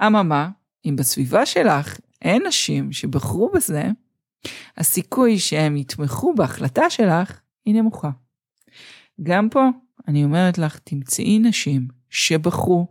אממה, 0.01 0.49
אם 0.85 0.95
בסביבה 0.95 1.45
שלך 1.45 1.97
אין 2.21 2.47
נשים 2.47 2.91
שבחרו 2.91 3.51
בזה, 3.55 3.83
הסיכוי 4.77 5.39
שהם 5.39 5.77
יתמכו 5.77 6.35
בהחלטה 6.35 6.89
שלך 6.89 7.39
היא 7.65 7.75
נמוכה. 7.75 8.09
גם 9.23 9.49
פה 9.49 9.69
אני 10.07 10.23
אומרת 10.23 10.57
לך, 10.57 10.79
תמצאי 10.79 11.39
נשים 11.39 11.88
שבחרו 12.09 12.88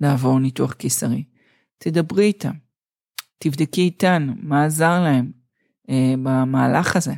לעבור 0.00 0.38
ניתוח 0.40 0.72
קיסרי. 0.72 1.24
תדברי 1.78 2.24
איתם, 2.24 2.52
תבדקי 3.38 3.80
איתן 3.80 4.34
מה 4.36 4.64
עזר 4.64 5.00
להם 5.02 5.32
אה, 5.90 6.14
במהלך 6.22 6.96
הזה. 6.96 7.14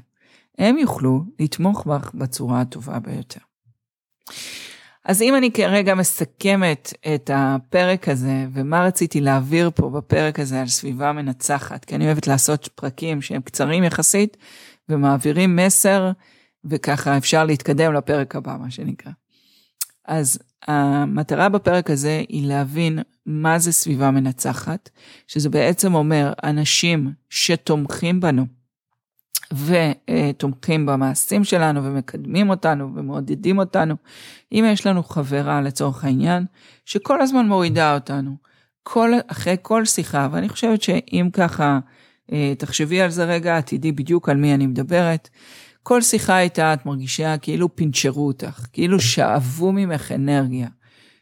הם 0.58 0.78
יוכלו 0.78 1.25
לתמוך 1.38 1.86
בך 1.86 2.10
בצורה 2.14 2.60
הטובה 2.60 2.98
ביותר. 2.98 3.40
אז 5.04 5.22
אם 5.22 5.36
אני 5.36 5.52
כרגע 5.52 5.94
מסכמת 5.94 6.92
את 7.14 7.30
הפרק 7.34 8.08
הזה, 8.08 8.47
ומה 8.52 8.84
רציתי 8.84 9.21
להעביר 9.21 9.71
פה 9.75 9.90
בפרק 9.90 10.40
הזה 10.40 10.60
על 10.60 10.66
סביבה 10.66 11.12
מנצחת, 11.12 11.84
כי 11.84 11.95
אני 11.95 12.06
אוהבת 12.06 12.26
לעשות 12.26 12.69
פרקים 12.75 13.23
שהם 13.23 13.42
קצרים 13.42 13.84
יחסית, 13.84 14.36
ומעבירים 14.88 15.56
מסר, 15.56 16.12
וככה 16.64 17.16
אפשר 17.16 17.45
להתקדם 17.45 17.92
לפרק 17.92 18.36
הבא, 18.36 18.56
מה 18.60 18.71
שנקרא. 18.71 19.12
אז 20.04 20.38
המטרה 20.66 21.49
בפרק 21.49 21.90
הזה 21.90 22.23
היא 22.28 22.49
להבין 22.49 22.99
מה 23.26 23.58
זה 23.58 23.73
סביבה 23.73 24.10
מנצחת, 24.10 24.90
שזה 25.26 25.50
בעצם 25.50 25.95
אומר 25.95 26.32
אנשים 26.45 27.12
שתומכים 27.30 28.21
בנו, 28.21 28.47
ותומכים 29.52 30.87
במעשים 30.87 31.45
שלנו 31.45 31.85
ומקדמים 31.85 32.50
אותנו 32.50 32.91
ומעודדים 32.95 33.59
אותנו. 33.59 33.95
אם 34.52 34.65
יש 34.73 34.87
לנו 34.87 35.02
חברה 35.02 35.61
לצורך 35.61 36.04
העניין, 36.04 36.47
שכל 36.85 37.23
הזמן 37.23 37.49
מורידה 37.49 37.95
אותנו, 37.95 38.37
כל, 38.82 39.11
אחרי 39.26 39.56
כל 39.63 39.85
שיחה, 39.85 40.28
ואני 40.32 40.49
חושבת 40.49 40.82
שאם 40.82 41.28
ככה 41.32 41.78
אה, 42.32 42.52
תחשבי 42.59 43.00
על 43.00 43.11
זה 43.11 43.25
רגע, 43.25 43.61
תדעי 43.61 43.93
בדיוק 43.93 44.28
על 44.28 44.37
מי 44.37 44.54
אני 44.54 44.67
מדברת. 44.67 45.28
כל 45.82 46.02
שיחה 46.02 46.41
איתה 46.41 46.75
את 46.75 46.87
מרגישה 46.87 47.39
כאילו 47.39 47.76
פינצ'רו 47.76 48.26
אותך, 48.26 48.67
כאילו 48.73 49.00
שאבו 49.00 49.73
ממך 49.73 50.13
אנרגיה, 50.13 50.69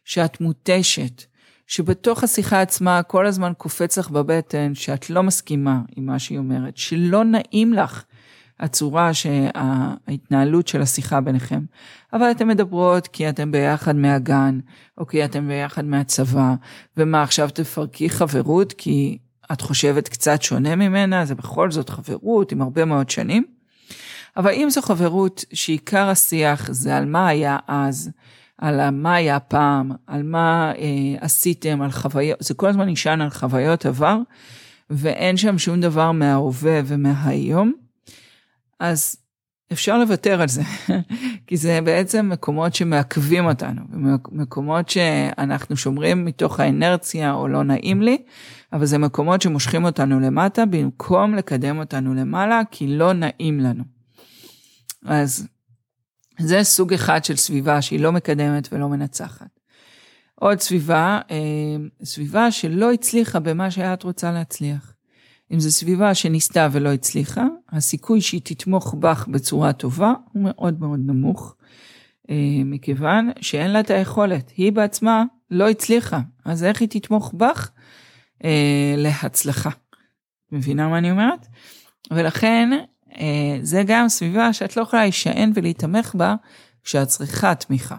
שאת 0.04 0.40
מותשת, 0.40 1.22
שבתוך 1.66 2.24
השיחה 2.24 2.60
עצמה 2.60 3.02
כל 3.02 3.26
הזמן 3.26 3.52
קופץ 3.58 3.98
לך 3.98 4.10
בבטן 4.10 4.74
שאת 4.74 5.10
לא 5.10 5.22
מסכימה 5.22 5.80
עם 5.96 6.06
מה 6.06 6.18
שהיא 6.18 6.38
אומרת, 6.38 6.76
שלא 6.76 7.24
נעים 7.24 7.72
לך 7.72 8.04
הצורה 8.60 9.14
שההתנהלות 9.14 10.68
של 10.68 10.82
השיחה 10.82 11.20
ביניכם. 11.20 11.60
אבל 12.12 12.30
אתן 12.30 12.48
מדברות 12.48 13.06
כי 13.06 13.28
אתן 13.28 13.52
ביחד 13.52 13.96
מהגן, 13.96 14.58
או 14.98 15.06
כי 15.06 15.24
אתן 15.24 15.48
ביחד 15.48 15.84
מהצבא, 15.84 16.54
ומה 16.96 17.22
עכשיו 17.22 17.48
תפרקי 17.54 18.10
חברות 18.10 18.72
כי 18.72 19.18
את 19.52 19.60
חושבת 19.60 20.08
קצת 20.08 20.42
שונה 20.42 20.76
ממנה, 20.76 21.24
זה 21.24 21.34
בכל 21.34 21.70
זאת 21.70 21.88
חברות 21.88 22.52
עם 22.52 22.62
הרבה 22.62 22.84
מאוד 22.84 23.10
שנים. 23.10 23.44
אבל 24.36 24.50
אם 24.50 24.70
זו 24.70 24.82
חברות 24.82 25.44
שעיקר 25.52 26.08
השיח 26.08 26.72
זה 26.72 26.96
על 26.96 27.04
מה 27.04 27.28
היה 27.28 27.58
אז, 27.68 28.10
על 28.58 28.90
מה 28.90 29.14
היה 29.14 29.40
פעם, 29.40 29.90
על 30.06 30.22
מה 30.22 30.72
אה, 30.78 31.16
עשיתם, 31.20 31.82
על 31.82 31.90
חוויות, 31.90 32.38
זה 32.40 32.54
כל 32.54 32.68
הזמן 32.68 32.88
נשען 32.88 33.20
על 33.20 33.30
חוויות 33.30 33.86
עבר, 33.86 34.18
ואין 34.90 35.36
שם 35.36 35.58
שום 35.58 35.80
דבר 35.80 36.12
מההווה 36.12 36.80
ומההיום. 36.84 37.83
אז 38.84 39.16
אפשר 39.72 39.98
לוותר 39.98 40.40
על 40.42 40.48
זה, 40.48 40.62
כי 41.46 41.56
זה 41.56 41.80
בעצם 41.84 42.28
מקומות 42.28 42.74
שמעכבים 42.74 43.46
אותנו, 43.46 43.82
מקומות 44.32 44.88
שאנחנו 44.88 45.76
שומרים 45.76 46.24
מתוך 46.24 46.60
האנרציה 46.60 47.32
או 47.32 47.48
לא 47.48 47.62
נעים 47.62 48.02
לי, 48.02 48.22
אבל 48.72 48.86
זה 48.86 48.98
מקומות 48.98 49.42
שמושכים 49.42 49.84
אותנו 49.84 50.20
למטה 50.20 50.66
במקום 50.66 51.34
לקדם 51.34 51.78
אותנו 51.78 52.14
למעלה, 52.14 52.62
כי 52.70 52.86
לא 52.86 53.12
נעים 53.12 53.60
לנו. 53.60 53.84
אז 55.06 55.46
זה 56.38 56.62
סוג 56.62 56.92
אחד 56.94 57.24
של 57.24 57.36
סביבה 57.36 57.82
שהיא 57.82 58.00
לא 58.00 58.12
מקדמת 58.12 58.68
ולא 58.72 58.88
מנצחת. 58.88 59.60
עוד 60.34 60.60
סביבה, 60.60 61.20
אה, 61.30 61.36
סביבה 62.04 62.50
שלא 62.50 62.92
הצליחה 62.92 63.40
במה 63.40 63.70
שאת 63.70 64.02
רוצה 64.02 64.32
להצליח. 64.32 64.94
אם 65.52 65.60
זו 65.60 65.72
סביבה 65.72 66.14
שניסתה 66.14 66.68
ולא 66.72 66.92
הצליחה, 66.92 67.44
הסיכוי 67.74 68.20
שהיא 68.20 68.40
תתמוך 68.44 68.94
בך 68.98 69.26
בצורה 69.28 69.72
טובה 69.72 70.12
הוא 70.32 70.42
מאוד 70.44 70.80
מאוד 70.80 71.00
נמוך, 71.06 71.56
אה, 72.30 72.36
מכיוון 72.64 73.30
שאין 73.40 73.70
לה 73.70 73.80
את 73.80 73.90
היכולת. 73.90 74.52
היא 74.56 74.72
בעצמה 74.72 75.24
לא 75.50 75.68
הצליחה, 75.68 76.20
אז 76.44 76.64
איך 76.64 76.80
היא 76.80 76.88
תתמוך 76.88 77.34
בך? 77.36 77.70
אה, 78.44 78.94
להצלחה. 78.96 79.70
מבינה 80.52 80.88
מה 80.88 80.98
אני 80.98 81.10
אומרת? 81.10 81.46
ולכן, 82.10 82.70
אה, 83.18 83.58
זה 83.62 83.82
גם 83.86 84.08
סביבה 84.08 84.52
שאת 84.52 84.76
לא 84.76 84.82
יכולה 84.82 85.02
להישען 85.02 85.52
ולהתמך 85.54 86.14
בה 86.14 86.34
כשאת 86.84 87.08
צריכה 87.08 87.54
תמיכה. 87.54 87.96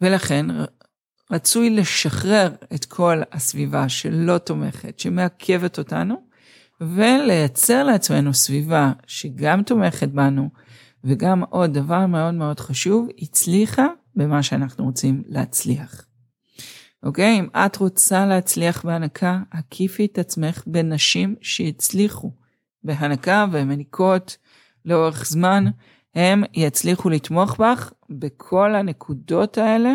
ולכן 0.00 0.46
רצוי 1.30 1.70
לשחרר 1.70 2.54
את 2.74 2.84
כל 2.84 3.22
הסביבה 3.32 3.88
שלא 3.88 4.38
תומכת, 4.38 4.98
שמעכבת 4.98 5.78
אותנו, 5.78 6.33
ולייצר 6.80 7.84
לעצמנו 7.84 8.34
סביבה 8.34 8.92
שגם 9.06 9.62
תומכת 9.62 10.08
בנו, 10.08 10.48
וגם 11.04 11.42
עוד 11.50 11.72
דבר 11.72 12.06
מאוד 12.06 12.34
מאוד 12.34 12.60
חשוב, 12.60 13.08
הצליחה 13.18 13.86
במה 14.16 14.42
שאנחנו 14.42 14.84
רוצים 14.84 15.22
להצליח. 15.26 16.06
אוקיי? 17.02 17.38
אם 17.38 17.48
את 17.56 17.76
רוצה 17.76 18.26
להצליח 18.26 18.84
בהנקה, 18.84 19.40
הקיפי 19.52 20.04
את 20.04 20.18
עצמך 20.18 20.62
בנשים 20.66 21.34
שהצליחו 21.40 22.32
בהנקה 22.84 23.46
ומניקות 23.52 24.36
לאורך 24.84 25.26
זמן, 25.26 25.64
הם 26.14 26.44
יצליחו 26.54 27.10
לתמוך 27.10 27.60
בך 27.60 27.92
בכל 28.10 28.74
הנקודות 28.74 29.58
האלה 29.58 29.94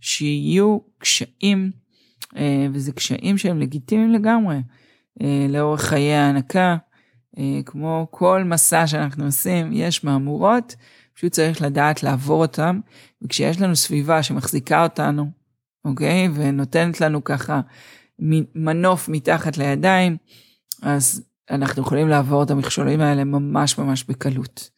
שיהיו 0.00 0.78
קשיים, 0.98 1.70
אה, 2.36 2.66
וזה 2.72 2.92
קשיים 2.92 3.38
שהם 3.38 3.60
לגיטימיים 3.60 4.10
לגמרי, 4.10 4.56
לאורך 5.48 5.80
חיי 5.80 6.14
ההנקה, 6.14 6.76
אה, 7.38 7.60
כמו 7.66 8.06
כל 8.10 8.42
מסע 8.44 8.86
שאנחנו 8.86 9.24
עושים, 9.24 9.72
יש 9.72 10.04
מהמורות, 10.04 10.76
פשוט 11.14 11.32
צריך 11.32 11.62
לדעת 11.62 12.02
לעבור 12.02 12.42
אותם, 12.42 12.80
וכשיש 13.22 13.60
לנו 13.60 13.76
סביבה 13.76 14.22
שמחזיקה 14.22 14.82
אותנו, 14.82 15.30
אוקיי, 15.84 16.28
ונותנת 16.34 17.00
לנו 17.00 17.24
ככה 17.24 17.60
מנוף 18.54 19.08
מתחת 19.08 19.58
לידיים, 19.58 20.16
אז 20.82 21.22
אנחנו 21.50 21.82
יכולים 21.82 22.08
לעבור 22.08 22.42
את 22.42 22.50
המכשולים 22.50 23.00
האלה 23.00 23.24
ממש 23.24 23.78
ממש 23.78 24.04
בקלות. 24.04 24.70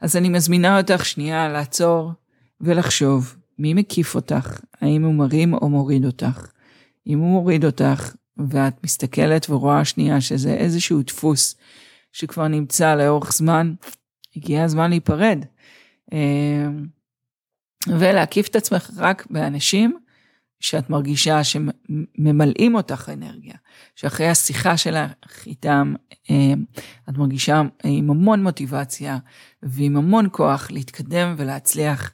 אז 0.00 0.16
אני 0.16 0.28
מזמינה 0.28 0.78
אותך 0.78 1.04
שנייה 1.04 1.48
לעצור 1.48 2.12
ולחשוב 2.60 3.36
מי 3.58 3.74
מקיף 3.74 4.14
אותך, 4.14 4.60
האם 4.80 5.04
הוא 5.04 5.14
מרים 5.14 5.54
או 5.54 5.68
מוריד 5.68 6.04
אותך. 6.04 6.46
אם 7.06 7.18
הוא 7.18 7.30
מוריד 7.30 7.64
אותך 7.64 8.14
ואת 8.36 8.84
מסתכלת 8.84 9.50
ורואה 9.50 9.84
שנייה 9.84 10.20
שזה 10.20 10.54
איזשהו 10.54 11.02
דפוס 11.02 11.56
שכבר 12.12 12.48
נמצא 12.48 12.94
לאורך 12.94 13.32
זמן, 13.32 13.74
הגיע 14.36 14.64
הזמן 14.64 14.90
להיפרד. 14.90 15.44
אמ, 16.12 16.86
ולהקיף 17.88 18.48
את 18.48 18.56
עצמך 18.56 18.90
רק 18.96 19.26
באנשים 19.30 19.98
שאת 20.60 20.90
מרגישה 20.90 21.40
שממלאים 21.44 22.74
אותך 22.74 23.10
אנרגיה, 23.12 23.54
שאחרי 23.96 24.28
השיחה 24.28 24.76
שלך 24.76 25.46
איתם, 25.46 25.94
אמ, 26.30 26.64
את 27.10 27.18
מרגישה 27.18 27.62
עם 27.84 28.10
המון 28.10 28.42
מוטיבציה 28.42 29.18
ועם 29.62 29.96
המון 29.96 30.28
כוח 30.32 30.70
להתקדם 30.70 31.34
ולהצליח 31.38 32.12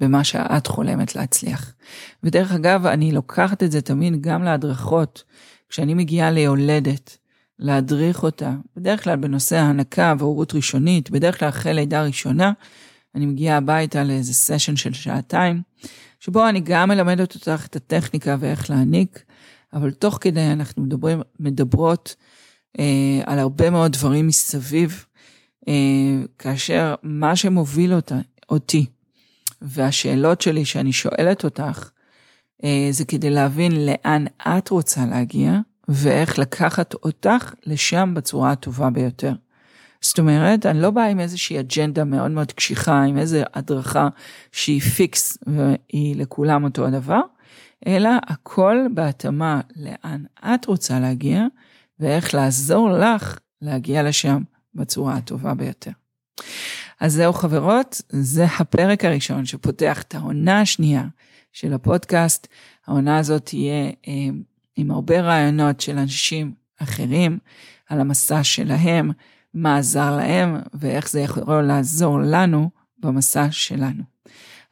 במה 0.00 0.24
שאת 0.24 0.66
חולמת 0.66 1.16
להצליח. 1.16 1.74
ודרך 2.22 2.52
אגב, 2.52 2.86
אני 2.86 3.12
לוקחת 3.12 3.62
את 3.62 3.72
זה 3.72 3.80
תמיד 3.80 4.22
גם 4.22 4.42
להדרכות. 4.42 5.24
כשאני 5.70 5.94
מגיעה 5.94 6.30
ליולדת, 6.30 7.16
להדריך 7.58 8.22
אותה, 8.22 8.52
בדרך 8.76 9.04
כלל 9.04 9.16
בנושא 9.16 9.56
ההנקה 9.56 10.14
והורות 10.18 10.54
ראשונית, 10.54 11.10
בדרך 11.10 11.38
כלל 11.38 11.48
אחרי 11.48 11.74
לידה 11.74 12.02
ראשונה, 12.02 12.52
אני 13.14 13.26
מגיעה 13.26 13.56
הביתה 13.56 14.04
לאיזה 14.04 14.34
סשן 14.34 14.76
של 14.76 14.92
שעתיים, 14.92 15.62
שבו 16.20 16.48
אני 16.48 16.60
גם 16.60 16.88
מלמדת 16.88 17.34
אותך 17.34 17.66
את 17.66 17.76
הטכניקה 17.76 18.36
ואיך 18.40 18.70
להעניק, 18.70 19.24
אבל 19.72 19.90
תוך 19.90 20.18
כדי 20.20 20.46
אנחנו 20.52 20.82
מדברים, 20.82 21.22
מדברות 21.40 22.16
אה, 22.78 23.20
על 23.26 23.38
הרבה 23.38 23.70
מאוד 23.70 23.92
דברים 23.92 24.26
מסביב, 24.26 25.04
אה, 25.68 25.74
כאשר 26.38 26.94
מה 27.02 27.36
שמוביל 27.36 27.94
אותה, 27.94 28.18
אותי, 28.48 28.86
והשאלות 29.62 30.40
שלי 30.40 30.64
שאני 30.64 30.92
שואלת 30.92 31.44
אותך, 31.44 31.90
זה 32.90 33.04
כדי 33.04 33.30
להבין 33.30 33.86
לאן 33.86 34.24
את 34.40 34.68
רוצה 34.68 35.06
להגיע, 35.06 35.52
ואיך 35.88 36.38
לקחת 36.38 36.94
אותך 36.94 37.54
לשם 37.66 38.12
בצורה 38.14 38.50
הטובה 38.50 38.90
ביותר. 38.90 39.32
זאת 40.00 40.18
אומרת, 40.18 40.66
אני 40.66 40.80
לא 40.80 40.90
באה 40.90 41.06
עם 41.06 41.20
איזושהי 41.20 41.60
אג'נדה 41.60 42.04
מאוד 42.04 42.30
מאוד 42.30 42.52
קשיחה, 42.52 43.02
עם 43.02 43.18
איזו 43.18 43.38
הדרכה 43.54 44.08
שהיא 44.52 44.80
פיקס 44.80 45.38
והיא 45.46 46.16
לכולם 46.16 46.64
אותו 46.64 46.86
הדבר, 46.86 47.20
אלא 47.86 48.10
הכל 48.26 48.76
בהתאמה 48.94 49.60
לאן 49.76 50.24
את 50.44 50.66
רוצה 50.66 51.00
להגיע, 51.00 51.44
ואיך 52.00 52.34
לעזור 52.34 52.90
לך 52.90 53.38
להגיע 53.62 54.02
לשם 54.02 54.42
בצורה 54.74 55.14
הטובה 55.14 55.54
ביותר. 55.54 55.90
אז 57.00 57.12
זהו 57.12 57.32
חברות, 57.32 58.02
זה 58.08 58.44
הפרק 58.44 59.04
הראשון 59.04 59.44
שפותח 59.44 60.02
את 60.02 60.14
העונה 60.14 60.60
השנייה 60.60 61.04
של 61.52 61.72
הפודקאסט. 61.72 62.46
העונה 62.86 63.18
הזאת 63.18 63.44
תהיה 63.44 63.90
אה, 64.08 64.28
עם 64.76 64.90
הרבה 64.90 65.20
רעיונות 65.20 65.80
של 65.80 65.98
אנשים 65.98 66.52
אחרים 66.78 67.38
על 67.88 68.00
המסע 68.00 68.44
שלהם, 68.44 69.10
מה 69.54 69.76
עזר 69.76 70.16
להם 70.16 70.56
ואיך 70.74 71.10
זה 71.10 71.20
יכול 71.20 71.62
לעזור 71.62 72.20
לנו 72.20 72.70
במסע 72.98 73.46
שלנו. 73.50 74.02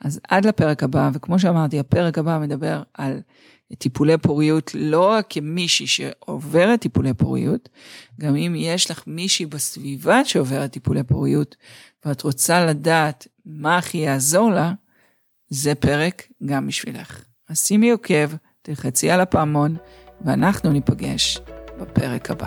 אז 0.01 0.21
עד 0.29 0.47
לפרק 0.47 0.83
הבא, 0.83 1.11
וכמו 1.15 1.39
שאמרתי, 1.39 1.79
הפרק 1.79 2.19
הבא 2.19 2.39
מדבר 2.39 2.83
על 2.95 3.21
טיפולי 3.79 4.19
פוריות 4.19 4.71
לא 4.75 5.11
רק 5.11 5.27
כמישהי 5.31 5.87
שעוברת 5.87 6.81
טיפולי 6.81 7.15
פוריות, 7.15 7.69
גם 8.21 8.37
אם 8.37 8.55
יש 8.57 8.91
לך 8.91 9.03
מישהי 9.07 9.47
בסביבה 9.47 10.25
שעוברת 10.25 10.73
טיפולי 10.73 11.03
פוריות, 11.03 11.57
ואת 12.05 12.23
רוצה 12.23 12.67
לדעת 12.67 13.27
מה 13.47 13.79
הכי 13.79 13.99
יעזור 13.99 14.51
לה, 14.51 14.73
זה 15.49 15.75
פרק 15.75 16.23
גם 16.47 16.67
בשבילך. 16.67 17.25
אז 17.49 17.59
שימי 17.67 17.91
עוקב, 17.91 18.31
תלחצי 18.63 19.11
על 19.11 19.21
הפעמון, 19.21 19.77
ואנחנו 20.25 20.73
ניפגש 20.73 21.39
בפרק 21.81 22.31
הבא. 22.31 22.47